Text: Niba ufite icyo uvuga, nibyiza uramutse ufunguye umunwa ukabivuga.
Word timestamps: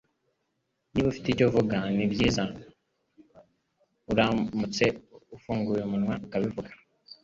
Niba 0.91 1.07
ufite 1.09 1.27
icyo 1.29 1.45
uvuga, 1.49 1.77
nibyiza 1.95 2.43
uramutse 4.11 4.85
ufunguye 5.35 5.81
umunwa 5.83 6.13
ukabivuga. 6.25 6.71